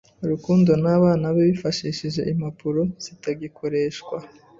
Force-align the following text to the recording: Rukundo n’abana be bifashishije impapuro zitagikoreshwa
Rukundo 0.29 0.71
n’abana 0.83 1.25
be 1.35 1.43
bifashishije 1.49 2.21
impapuro 2.31 2.81
zitagikoreshwa 3.03 4.17